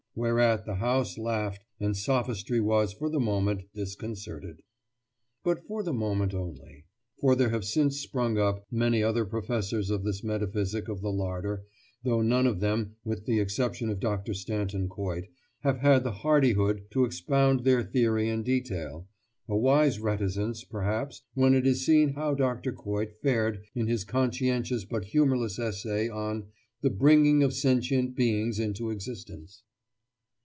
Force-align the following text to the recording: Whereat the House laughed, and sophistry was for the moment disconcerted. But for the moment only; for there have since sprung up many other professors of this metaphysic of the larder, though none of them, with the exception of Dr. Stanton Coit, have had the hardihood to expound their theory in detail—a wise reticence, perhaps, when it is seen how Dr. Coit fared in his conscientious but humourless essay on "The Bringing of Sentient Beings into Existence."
Whereat 0.13 0.65
the 0.65 0.75
House 0.75 1.17
laughed, 1.17 1.61
and 1.79 1.95
sophistry 1.95 2.59
was 2.59 2.91
for 2.91 3.09
the 3.09 3.17
moment 3.21 3.61
disconcerted. 3.73 4.61
But 5.41 5.65
for 5.65 5.83
the 5.83 5.93
moment 5.93 6.33
only; 6.33 6.83
for 7.21 7.33
there 7.33 7.47
have 7.51 7.63
since 7.63 8.01
sprung 8.01 8.37
up 8.37 8.65
many 8.69 9.01
other 9.01 9.23
professors 9.23 9.89
of 9.89 10.03
this 10.03 10.21
metaphysic 10.21 10.89
of 10.89 10.99
the 10.99 11.13
larder, 11.13 11.63
though 12.03 12.21
none 12.21 12.45
of 12.45 12.59
them, 12.59 12.97
with 13.05 13.25
the 13.25 13.39
exception 13.39 13.89
of 13.89 14.01
Dr. 14.01 14.33
Stanton 14.33 14.89
Coit, 14.89 15.29
have 15.61 15.77
had 15.77 16.03
the 16.03 16.11
hardihood 16.11 16.87
to 16.91 17.05
expound 17.05 17.61
their 17.63 17.81
theory 17.81 18.27
in 18.27 18.43
detail—a 18.43 19.55
wise 19.57 19.97
reticence, 20.01 20.65
perhaps, 20.65 21.21
when 21.35 21.53
it 21.55 21.65
is 21.65 21.85
seen 21.85 22.09
how 22.15 22.33
Dr. 22.35 22.73
Coit 22.73 23.13
fared 23.23 23.63
in 23.73 23.87
his 23.87 24.03
conscientious 24.03 24.83
but 24.83 25.05
humourless 25.05 25.57
essay 25.57 26.09
on 26.09 26.47
"The 26.81 26.89
Bringing 26.89 27.43
of 27.43 27.53
Sentient 27.53 28.13
Beings 28.13 28.59
into 28.59 28.89
Existence." 28.89 29.63